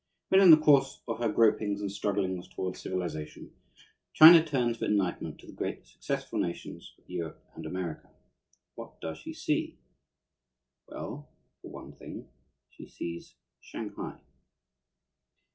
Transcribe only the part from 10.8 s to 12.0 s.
Well, for one